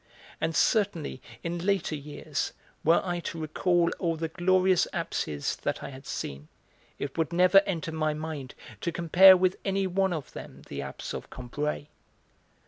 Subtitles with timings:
[0.41, 2.53] And certainly in later years,
[2.83, 6.47] were I to recall all the glorious apses that I had seen,
[6.97, 11.13] it would never enter my mind to compare with any one of them the apse
[11.13, 11.85] of Combray.